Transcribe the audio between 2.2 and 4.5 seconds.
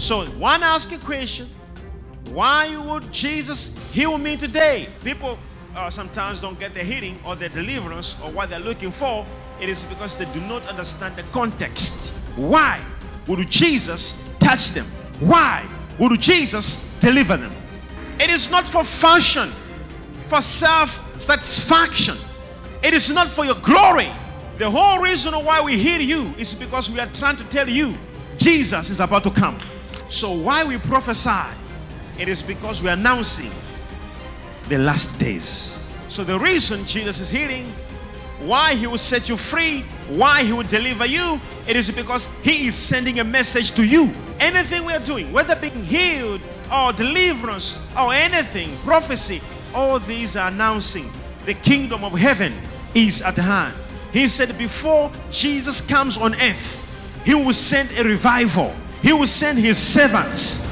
why would Jesus heal me